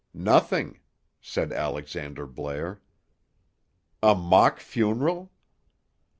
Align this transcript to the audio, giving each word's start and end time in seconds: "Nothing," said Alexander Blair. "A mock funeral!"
"Nothing," 0.15 0.79
said 1.21 1.53
Alexander 1.53 2.25
Blair. 2.25 2.81
"A 4.01 4.15
mock 4.15 4.59
funeral!" 4.59 5.31